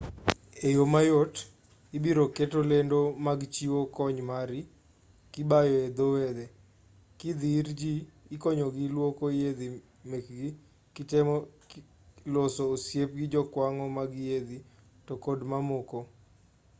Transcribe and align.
e 0.67 0.67
yo 0.75 0.83
mayot 0.93 1.33
ibiro 1.97 2.23
keto 2.35 2.59
lendo 2.71 2.97
mag 3.25 3.39
chiwo 3.53 3.79
kony 3.95 4.19
mari 4.31 4.59
kibayo 5.33 5.75
e 5.87 5.89
dho 5.97 6.05
wedhe 6.15 6.45
kidhi 7.19 7.49
ir 7.59 7.67
ji 7.79 7.93
ikonyogi 8.35 8.83
luoko 8.95 9.23
yiedhi 9.39 9.67
mekgi 10.09 10.49
kitemo 10.95 11.35
loso 12.33 12.61
osiep 12.73 13.09
gi 13.19 13.25
jokwang' 13.33 13.81
mag 13.97 14.11
yiedhi 14.25 14.57
to 15.05 15.13
kod 15.25 15.39
mamoko 15.51 15.99